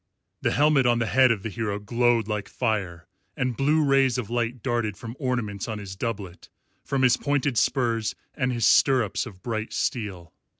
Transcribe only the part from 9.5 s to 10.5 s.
steel.